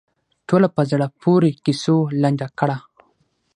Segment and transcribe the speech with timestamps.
[0.47, 2.77] ټوله په زړه پورې کیسو لنډه کړه.